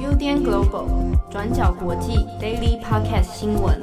[0.00, 0.86] UDN Global
[1.30, 3.78] 转角国际 Daily Podcast 新闻。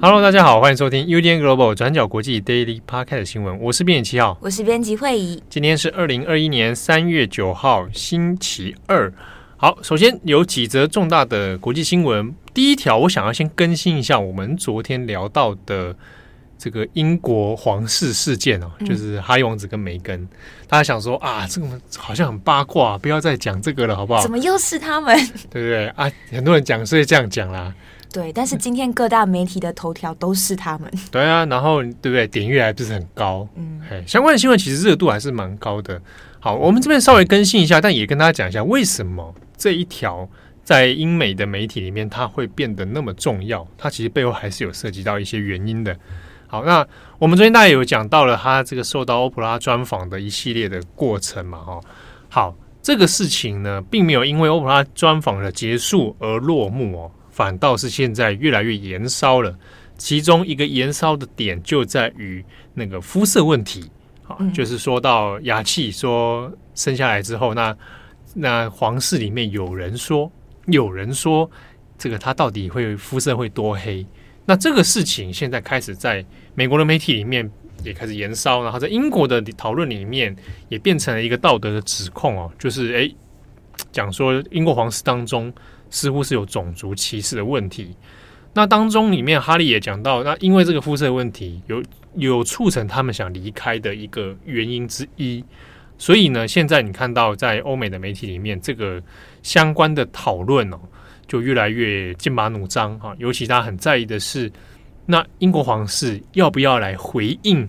[0.00, 3.58] Hello，大家好，欢迎收听 UDN Global 转角国际 Daily Podcast 新闻。
[3.60, 5.42] 我是编辑七号，我是编辑惠仪。
[5.50, 9.12] 今天是二零二一年三月九号，星期二。
[9.56, 12.32] 好，首先有几则重大的国际新闻。
[12.54, 15.96] 第一条，我想要先更新一下我们昨天聊到的。
[16.58, 20.28] 这个英国皇室事件哦，就是哈利王子跟梅根，嗯、
[20.66, 21.66] 大家想说啊，这个
[21.96, 24.22] 好像很八卦，不要再讲这个了，好不好？
[24.22, 25.16] 怎么又是他们？
[25.50, 26.10] 对不对啊？
[26.30, 27.74] 很多人讲，所以这样讲啦。
[28.10, 30.90] 对，但是今天各大媒体的头条都是他们。
[31.10, 32.26] 对啊，然后对不对？
[32.26, 33.46] 点阅还不是很高。
[33.56, 36.00] 嗯，相关的新闻其实热度还是蛮高的。
[36.40, 40.26] 好，我们这边稍微更新一下，但也跟大家讲一下，为什么这一条
[40.64, 43.66] 在英美的媒体里面它会变得那么重要？
[43.76, 45.94] 它其实背后还是有涉及到一些原因的。
[46.48, 46.86] 好，那
[47.18, 51.80] 我们昨天大家有讲到了他这个受到欧普拉专访的一系列的过程嘛，哈。
[52.28, 59.56] 好，这个事情呢，并没有因为欧普拉专访的结束而落幕哦，反倒是现在越来越延烧了。
[59.98, 62.44] 其中一个延烧的点就在于
[62.74, 63.90] 那个肤色问题，
[64.22, 67.76] 好，就是说到雅气说生下来之后，那
[68.34, 70.30] 那皇室里面有人说，
[70.66, 71.50] 有人说
[71.96, 74.06] 这个他到底会肤色会多黑？
[74.46, 77.50] 那这个事情现在开始在美国的媒体里面
[77.84, 80.34] 也开始延烧，然后在英国的讨论里面
[80.68, 83.14] 也变成了一个道德的指控哦，就是诶，
[83.92, 85.52] 讲说英国皇室当中
[85.90, 87.94] 似乎是有种族歧视的问题。
[88.54, 91.82] 那当中里面哈利也讲到，那因为这个肤色问题有
[92.14, 95.44] 有促成他们想离开的一个原因之一。
[95.98, 99.02] 所以呢，现在你看到在欧美的媒体里面这个
[99.42, 100.78] 相关的讨论哦。
[101.26, 103.14] 就越来越剑拔弩张啊！
[103.18, 104.50] 尤其他很在意的是，
[105.06, 107.68] 那英国皇室要不要来回应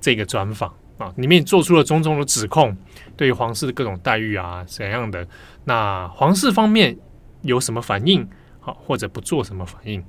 [0.00, 1.12] 这个专访啊？
[1.16, 2.76] 里面做出了种种的指控，
[3.16, 5.26] 对于皇室的各种待遇啊，怎样的？
[5.64, 6.96] 那皇室方面
[7.42, 8.28] 有什么反应？
[8.60, 10.04] 好，或者不做什么反应？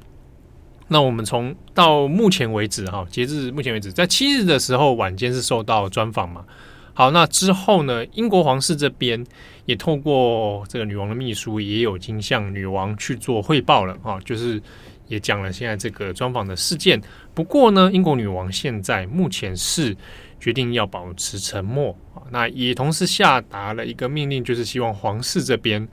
[0.87, 6.45] 那我们从到目前为止哈，截至目前为止，在七日的时候晚间是受到专访嘛？
[6.97, 8.03] 好，那之后呢？
[8.13, 9.23] 英国皇室这边
[9.65, 14.59] 也透过这个女王的秘书，也有经向女王去做汇报了啊，就是
[15.07, 16.99] 也讲了现在这个专访的事件。
[17.35, 19.95] 不过呢，英国女王现在目前是
[20.39, 25.87] 决定要保持沉默啊，那也同时下达了一个命令，就是希望皇室这边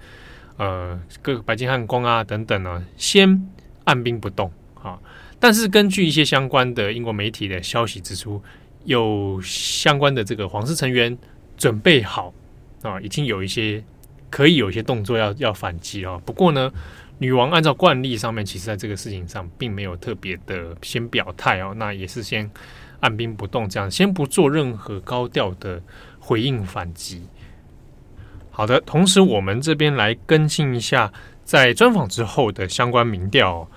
[0.57, 3.47] 呃，各白金汉宫啊等等呢，先
[3.85, 4.51] 按兵不动
[4.83, 4.99] 啊。
[5.39, 8.43] 但是根据一些相关的英国媒体的消息指出，
[8.85, 11.17] 有相关的这个皇室成员
[11.57, 12.33] 准备好
[12.83, 13.83] 啊，已经有一些
[14.31, 16.21] 可以有一些动作要要反击啊。
[16.25, 16.71] 不过呢，
[17.19, 22.51] 女王按照惯例上面，其实在这个事情上并没有特别的先表态哦，那也是先
[23.01, 25.83] 按兵不动，这样先不做任何高调的
[26.19, 27.27] 回应反击。
[28.51, 31.13] 好的，同时我们这边来更新一下
[31.43, 33.69] 在专访之后的相关民调。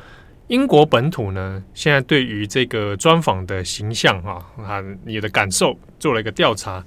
[0.47, 6.81] 英国本土呢，现在对于这个专访的形象啊，啊，你的感受做了一个调查，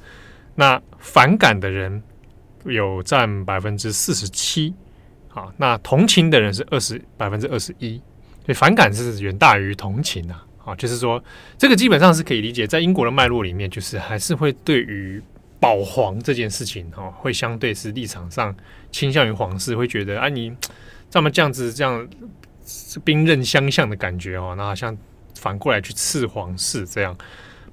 [0.54, 2.02] 那反感的人
[2.64, 4.72] 有占百分之四十七，
[5.34, 7.98] 啊，那同情的人是二十百分之二十一，
[8.46, 10.34] 所以反感是远大于同情的，
[10.64, 11.22] 啊，就是说
[11.58, 15.22] 这个基本上是可以理解，在英国的脉络里面，就是还是会对于
[15.58, 18.56] 保皇这件事情，哈，会相对是立场上
[18.90, 20.50] 倾向于皇室，会觉得啊，你
[21.10, 22.08] 这么这样子这样。
[22.92, 24.96] 是兵刃相向的感觉哦，那好像
[25.34, 27.16] 反过来去刺皇室这样。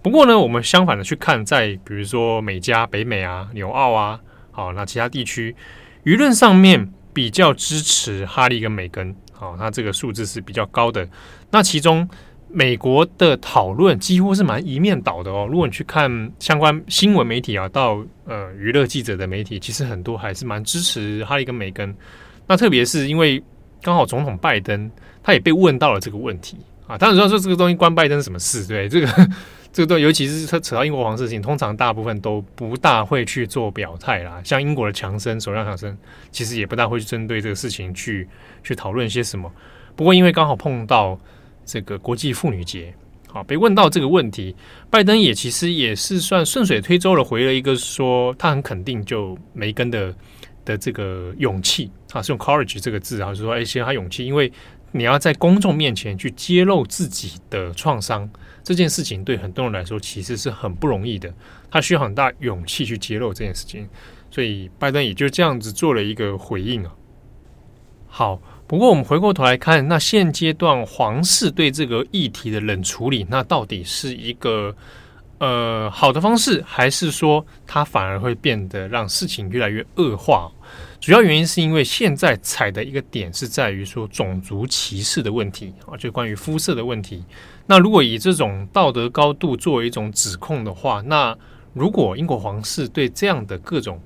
[0.02, 4.19] 不过呢，我们相反的去看，在比如说美加、北美啊、纽澳啊，
[4.52, 5.56] 好，那其他地区
[6.03, 11.08] 舆论上面比较支持哈利跟梅根，好，那这个数字是比较高的。
[11.52, 12.08] 那其中
[12.50, 15.47] 美国的讨论几乎是蛮一面倒的哦。
[15.50, 21.94] 如果你去看相关新闻媒体啊，到呃娱乐记者的媒体，其实很多还是蛮支持哈利跟梅根。
[22.47, 23.44] 那特别是因为。
[23.87, 24.91] 刚好总统拜登
[25.23, 28.67] 他也被问到了这个问题啊，当然说说这个东西关拜登什么事？
[28.67, 29.07] 对，这个
[29.71, 34.41] 这个都尤其是他扯到英国皇室事情，通常大部分都不大会去做表态啦。
[34.43, 35.97] 像英国的强生首相强生，
[36.31, 38.28] 其实也不大会去针对这个事情去
[38.61, 39.49] 去讨论些什么。
[39.95, 41.17] 不过因为刚好碰到
[41.63, 42.93] 这个国际妇女节，
[43.29, 44.53] 好被问到这个问题，
[44.90, 50.13] 拜登也其实也是算顺水推舟的回了一个说，他很肯定就梅根的。
[50.67, 54.52] 的这个勇气啊，是用 courage 这个字啊，就是说，哎，其实他勇气，因为
[54.91, 58.29] 你要在公众面前去揭露自己的创伤，
[58.64, 61.34] 这件事情对很多人来说其实是很不容易的，
[61.72, 63.87] 他需要很大勇气去揭露这件事情，
[64.29, 66.93] 所以拜登也就这样子做了一个回应啊。
[68.08, 74.75] 好，不过我们回过头来看，那现阶段皇室对这个议题的冷处理，那到底是一个
[75.39, 80.51] 呃好的方式，还是说它反而会变得让事情越来越恶化？
[80.99, 87.23] 主要原因是因为现在踩的一个点是在于说种族歧视的问题啊，就关于肤色的问题。
[87.67, 91.37] 那如果以这种道德高度作为一种指控的话，那
[91.73, 94.01] 如果英国皇室对这样的各种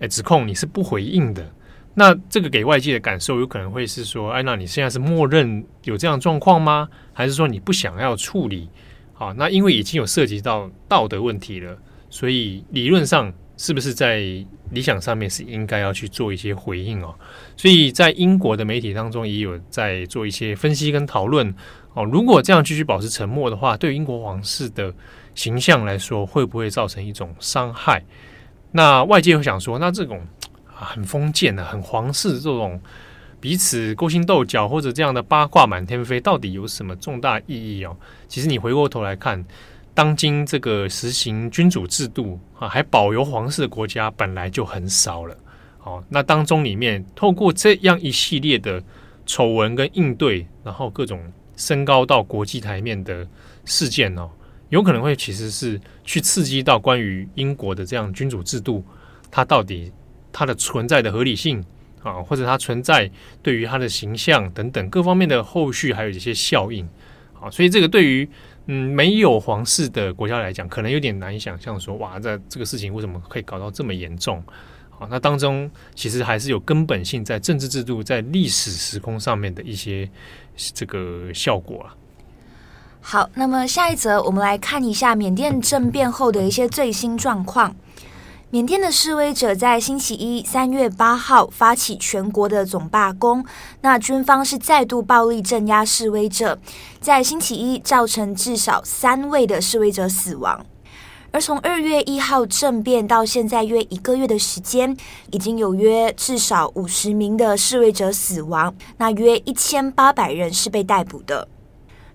[0.00, 1.48] 诶指控你是不回应的，
[1.94, 6.88] 那这个给外界的感受有可能会是说，哎，那你现在是默认有这样状况吗？
[7.12, 8.68] 还是说你不想要处理？
[9.22, 11.76] 啊，那因为已经有涉及到道德问题了，
[12.10, 13.32] 所以理论上。
[13.58, 14.18] 是不是在
[14.70, 17.14] 理想上面是应该要去做一些回应哦？
[17.56, 21.54] 所以在英国的媒体当中也有在做一些分析跟讨论
[21.92, 22.02] 哦。
[22.02, 24.92] 如果这样继续保持沉默的话，对英国皇室的
[25.36, 28.02] 形象来说，会不会造成一种伤害？
[28.72, 30.26] 那外界会想说，那这种
[30.66, 32.80] 啊很封建的、很皇室这种
[33.42, 37.96] 彼此勾心斗角或者这样的八卦满天飞，到底有什么重大意义哦？
[38.28, 39.44] 其实你回过头来看。
[39.94, 45.36] 当今这个实行君主制度啊，还保留皇室的国家本来就很少了。
[45.82, 48.82] 哦，那当中里面透过这样一系列的
[49.26, 51.20] 丑闻跟应对，然后各种
[51.56, 53.28] 升高到国际台面的
[53.66, 54.30] 事件哦，
[54.70, 58.82] 有可能会其实是去刺激到关于英国的这样君主制度，
[59.30, 59.92] 它到底
[60.32, 61.62] 它的存在的合理性
[62.02, 63.10] 啊，或者它存在
[63.42, 66.88] 对于它的形象等等各方面的后续还有一些效应
[67.40, 68.28] 啊，所以这个对于。
[68.66, 74.40] 嗯，没有皇室的国家来讲，可能有点难以想象说，哇，在这个事情为什么可以搞到这么严重？
[74.88, 80.08] 好，那当中其实还是有根本性在政治制度、在历史时空上面的一些
[80.54, 81.96] 这个效果啊。
[83.00, 87.74] 好，那么下一则我们来看一下缅甸政变后的一些最新状况。
[88.52, 93.42] 缅甸的示威者在星期一三月八号发起全国的总罢工，
[93.80, 96.58] 那军方是再度暴力镇压示威者，
[97.00, 100.66] 在星期一造成至少三位的示威者死亡。
[101.30, 104.94] 而从二月一号政变到现在约一个月的时间，
[105.30, 111.48] 已经有约至少五十名的示威者死亡，那约一千八百人是被逮捕的。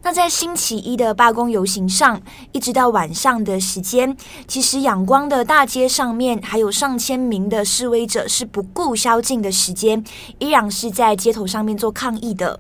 [0.08, 2.22] 那在星期一的罢工游行上，
[2.54, 4.16] 一直到晚上的时间，
[4.48, 10.02] 其实仰光的大街上面还有上千名的示威者是不顾宵禁的时间，
[10.40, 12.58] 依然是在街头上面做抗议的。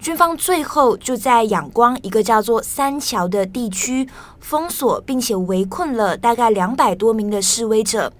[0.00, 4.08] 军方最后就在仰光一个叫做三桥的地区
[4.40, 8.12] 封锁，并且围困了大概两百多名的示威者，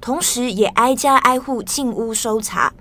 [0.00, 2.72] 同时也挨家挨户进屋搜查。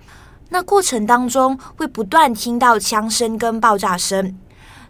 [0.49, 4.37] 那过程当中会不断听到枪声跟爆炸声。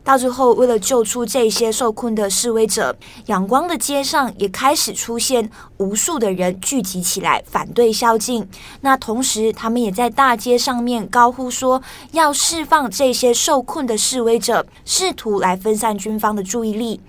[0.04, 2.94] 到最后，为了救出这些受困的示威者，
[3.28, 8.46] 仰光的街上也开始出现无数的人聚集起来反对宵禁。
[8.82, 17.00] 那同时，他们也在大街上面高呼说要释放这些受困的示威者，试图来分散军方的注意力。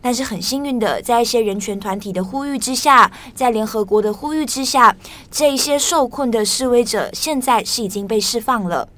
[0.00, 4.96] 但是很幸运的，在一些人权团体的呼吁之下，在联合国的呼吁之下，
[5.30, 8.88] 这些受困的示威者现在是已经被释放了。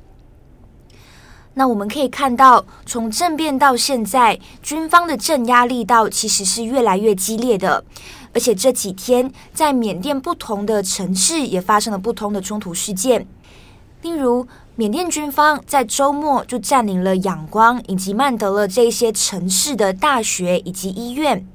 [1.57, 7.85] 那我们可以看到，从政变到现在，军方的镇压力道其实是越来越激烈的，
[8.33, 13.27] 而且这几天在缅甸不同的城市也发生了不同的冲突事件。
[14.03, 21.47] 例如，缅甸军方在周末就占领了仰光以及曼德勒这些城市的大学以及医院。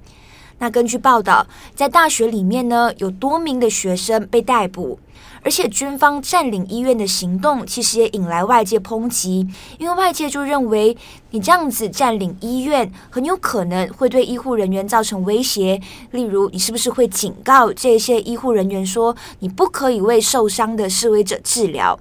[0.59, 1.45] 那根据报道，
[1.75, 4.97] 在大学里面呢，有多名的学生被逮捕。
[5.41, 10.95] 而且军方占领医院的行动，其实也引来外界抨击，因为外界就认为
[11.31, 15.81] 你这样子占领医院，很有可能会对医护人员造成威胁。
[16.11, 21.99] 例如，你是不是会警告这些医护人员说，你不可以为受伤的示威者治疗？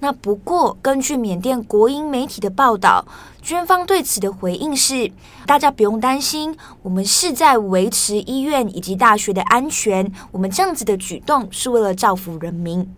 [0.00, 3.04] 那不过，根据缅甸国营媒体的报道，
[3.42, 5.10] 军方对此的回应是：
[5.44, 10.12] 大家不用担心，我们是在维持医院以及大学的安全。
[10.30, 12.94] 我们这样子的举动是为了造福人民。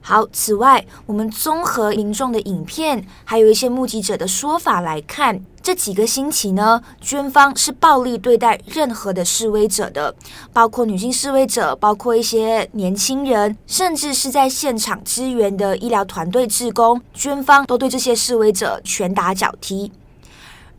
[0.00, 10.14] 好，此外，我们综合民众的影片，还有一些目击者的说法来看，这几个星期呢，军方是暴力对待任何的示威者的，
[10.50, 19.92] 包括女性示威者，包括一些年轻人，甚至是在现场支援的医疗团队志工，军方都对这些示威者拳打脚踢。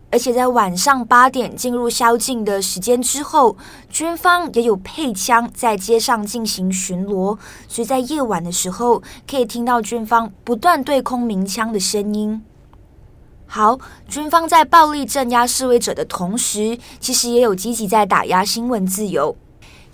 [0.10, 3.56] 而且在晚上八点进入宵禁的时间之后，
[3.92, 12.42] 军方也有配枪在街上进行巡逻，所以在夜晚的时候可以听到军方不断对空鸣枪的声音。
[13.52, 19.36] 好，军方在暴力镇压示威者的同时，其实也有积极在打压新闻自由。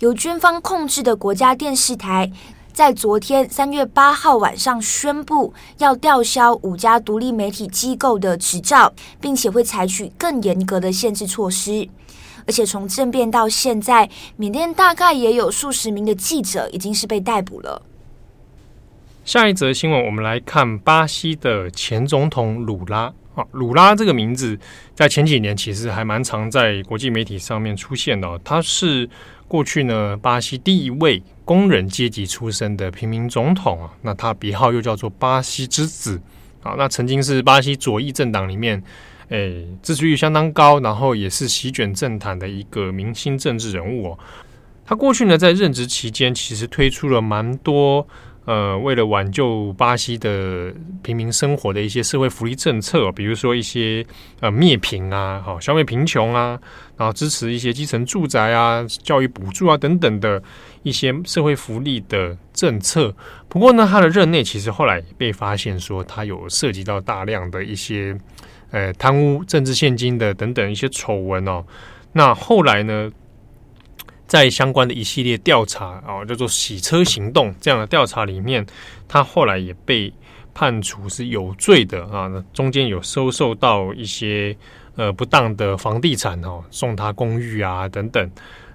[0.00, 2.30] 由军方控制的国家电视台。
[2.74, 11.88] 在昨天三月八号晚上宣布要吊销五家独立媒体机构的执照，并且会采取更严格的限制措施。
[12.46, 17.80] 而且从政变到现在，缅甸大概也有数十名的记者已经是被逮捕了。
[19.24, 24.58] 下一则新闻，我们来看巴西的前总统鲁拉啊，鲁拉这个名字
[24.96, 28.40] 在前几年其实还蛮常在国际媒体上面出现的。
[28.42, 29.08] 他是
[29.46, 36.20] 过去呢巴西第一位工人阶级出身的平民总统啊，那他别号又叫做巴西之子
[36.64, 38.82] 啊，那曾经是巴西左翼政党里面。
[39.28, 44.18] 诶，支持率相当高，然后也是席卷政坛的一个明星政治人物哦。
[44.84, 48.06] 他过去呢，在任职期间，其实推出了蛮多
[48.46, 50.72] 呃，为了挽救巴西的
[51.02, 54.06] 平民生活的一些社会福利政策，比如说一些
[54.40, 56.58] 呃灭贫啊，好消灭贫穷啊，
[56.96, 60.42] 然后支持一些基层住宅啊、教育补助啊等等的
[60.82, 63.14] 一些社会福利的政策。
[63.48, 68.18] 不过呢，他的任内其实后来被发现说，他有涉及到大量的一些。
[68.72, 71.64] 呃，贪污、政治献金的等等一些丑闻哦，
[72.12, 73.08] 那后来呢，
[74.36, 78.66] 在相关的一系列调查哦，叫做“洗车行动”这样的调查里面，
[79.08, 80.12] 他后来也被
[80.52, 82.30] 判处是有罪的啊。
[82.52, 84.54] 中间有收受到一些
[84.94, 88.30] 呃不当的房地产哦，送他公寓啊等等。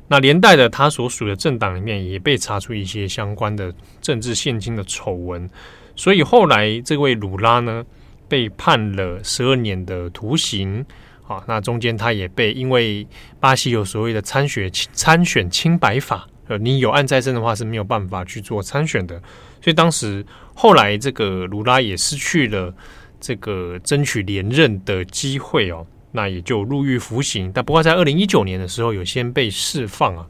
[0.08, 5.48] 那连带的，他所属的政党里面也被查出一些相关的政治献金的丑闻，
[5.96, 7.86] 所以后来这位鲁拉呢，
[8.28, 10.84] 被判了十二年的徒刑，
[11.32, 13.08] 啊，那中间他也被因为
[13.40, 19.18] 巴西有所谓的参选参选清白法，呃，你有案在身的话是没有办法去做参选的，
[19.62, 22.74] 所以当时后来这个卢拉也失去了
[23.22, 27.50] 这个争取连任的机会哦，那也就入狱服刑。
[27.54, 30.28] 但不过在二零一九年的时候有先被释放啊，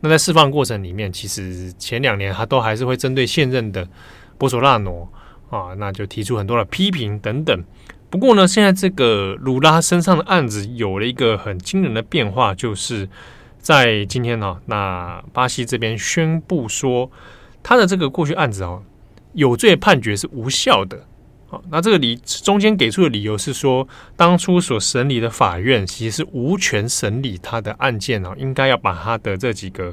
[0.00, 3.88] 那在释放过程里面，其实前两年他都还是会针对现任的
[4.38, 5.10] 波索纳罗。
[5.50, 7.62] 啊，那就提出很多的批评等等。
[8.14, 13.08] 不过呢，现在这个鲁拉身上的案子有了一个很惊人的变化，就是
[13.58, 17.10] 在今天呢、那巴西这边宣布说，
[17.60, 18.84] 他的这个过去案子哦，
[19.32, 21.04] 有罪判决是无效的。
[21.48, 29.92] 好，那这个理中间给出的理由是说，当初所审理的法院其实是无权审理他的案件哦，应该要把他的这几个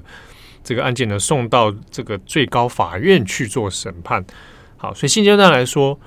[0.64, 4.24] 这个案件呢送到这个最高法院去做审判。
[4.78, 6.00] 好，所以现阶段来说，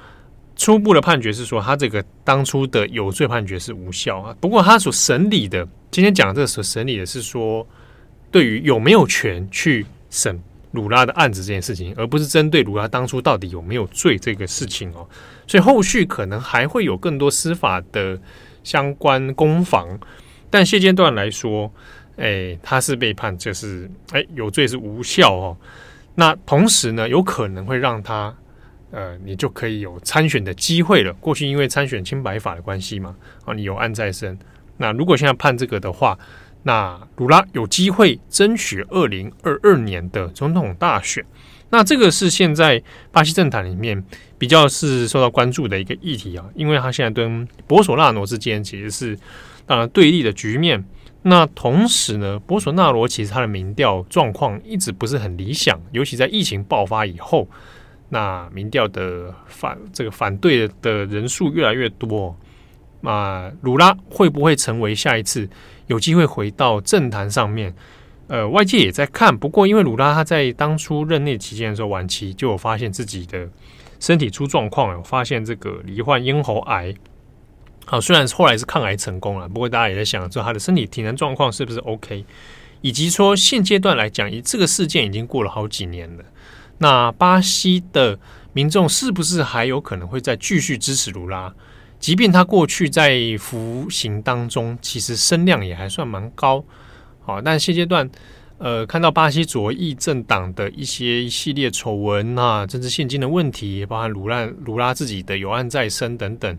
[0.56, 4.37] 初步的判决是说，他这个当初的有罪判决是无效啊。
[4.40, 7.66] 不过，他所审理的，今天讲的这个所审理的是说，
[8.30, 15.06] 对于有没有权去审鲁拉的案子这件事情，而不是针对鲁拉当初到底有没有罪这个事情哦。
[15.46, 18.16] 所以后续可能还会有更多司法的
[18.62, 19.99] 相关攻防，
[20.50, 21.68] 但现阶段来说，
[22.16, 25.56] 哎，他是被判就是哎有罪是无效哦。
[26.14, 28.32] 那同时呢，有可能会让他。
[28.94, 31.12] 呃，你就可以有参选的机会了。
[31.14, 34.38] 过去因为参选清白法的关系嘛，啊，你有案在身。
[34.76, 36.16] 那如果现在判这个的话，
[36.62, 41.24] 那鲁拉有机会争取二零二二年的总统大选。
[41.70, 44.00] 那这个是现在巴西政坛里面
[44.38, 49.18] 比较是受到关注的一个议题啊，因为他现在跟博索纳罗之间其实是
[49.66, 50.84] 当然对立的局面。
[51.22, 57.48] 那同时呢，博索纳罗其实他的民调状况一直不是很理想，尤其在疫情爆发以后。
[58.08, 62.37] 那民调的反这个反对的人数越来越多，
[63.00, 65.49] 那鲁拉会不会成为下一次
[65.87, 67.75] 有机会回到政坛上面？
[68.26, 69.37] 呃，外界也在看。
[69.37, 73.46] 不过，因为鲁拉他在当初任内期间的时候，晚期就有发现自己的
[74.00, 76.94] 身体出状况，有发现这个罹患咽喉癌。
[77.84, 82.25] 好，虽然后来是抗癌成功了，不过大家也在想说他的身体体能状况是不是 OK，
[82.80, 86.25] 以及说现阶段来讲，以这个事件已经过了好几年了。
[86.84, 88.18] 那巴西的
[88.52, 91.54] 民众是不是还有可能会再继续支持卢拉？
[91.98, 96.62] 即便他过去在服刑当中，其实声量也还算蛮高。
[97.22, 98.10] 好，但现阶段，
[98.58, 106.58] 呃，看到巴西左翼政党的一些一系列丑闻啊，政治献金的问题，包含卢拉卢拉自己的有案在身等等，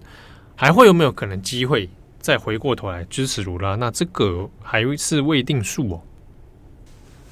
[0.55, 1.87] 还会有没有可能机会
[2.19, 3.75] 再回过头来支持卢拉？
[3.75, 6.01] 那这个还是未定数哦。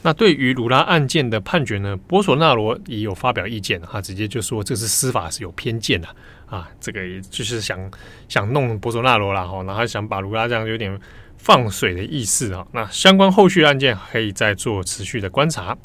[0.03, 6.07] 那对于鲁拉案件的判决呢，博索纳罗也有发表意见，他直接就说这是司法是有偏见的
[6.45, 7.79] 啊，这个也就是想
[8.27, 10.99] 想弄博索纳罗啦，哈，然后想把鲁拉这样有点
[11.37, 12.67] 放水的意思啊。
[12.73, 15.77] 那相关后续案件可以再做持续的观察。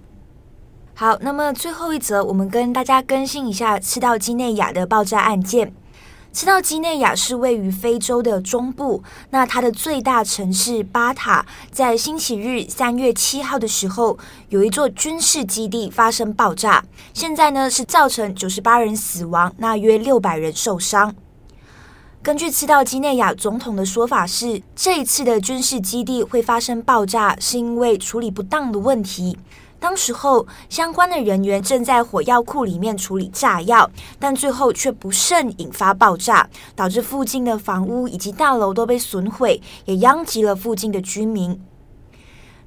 [0.95, 5.73] 好，那么最后一则，我们跟大家更新一下赤道几内亚的爆炸案件。
[6.31, 14.17] 赤道几内亚是位于非洲的中部，那它的最大城市巴塔在星期日三月七号的时候，
[14.51, 21.15] 有一座军事基地发生爆炸，现在呢是造成九十八人死亡，那约六百人受伤。
[22.23, 29.39] 根据次到基内亚总统的说法是，这一次的军事基地会发生爆炸，是因为处理不当的问题。
[29.81, 41.61] 当时候，相关的人员正在火药库里面处理炸药，但最后却不慎引发爆炸，导致附近的房屋以及大楼都被损毁，也殃及了附近的居民。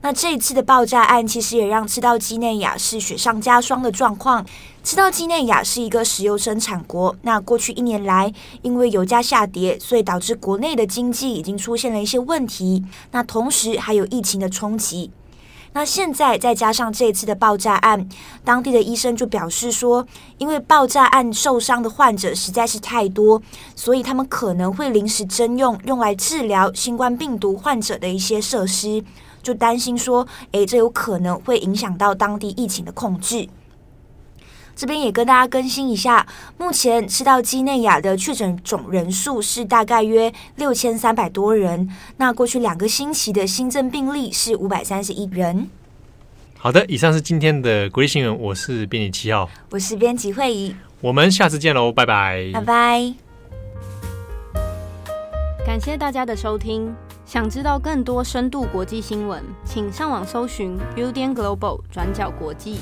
[0.03, 4.44] 那这一次的爆炸案，其实也让赤道几内亚是雪上加霜的状况。
[4.84, 12.84] 赤道几内亚是一个石油生产国，那过去一年来，因为油价下跌，所以导致国内的经济已经出现了一些问题。
[13.12, 15.12] 那同时还有疫情的冲击。
[15.74, 18.10] 那现在再加上这次的爆炸案，
[18.44, 20.06] 当地的医生就表示说，
[20.38, 23.42] 因为爆炸案受伤的患者实在是太多，
[23.74, 29.01] 所以他们可能会临时征用用来治疗新冠病毒患者的一些设施，
[29.42, 33.48] 就担心说，诶，这有可能会影响到当地疫情的控制。
[34.75, 36.25] 这边也跟大家更新一下，
[36.58, 41.90] 目前赤道几内亚的确诊总人数是大概约六千三百多人。
[42.18, 45.70] 那过去两个星期的新增病例是五百三十一人。
[46.58, 53.13] 好的，以上是今天的国际新闻，我是编辑七号，我是编辑惠仪，我们下次见喽，拜拜，拜拜。
[55.66, 56.94] 感谢大家的收听，
[57.25, 62.80] 想知道更多深度国际新闻，请上网搜寻 Udan Global 转角国际。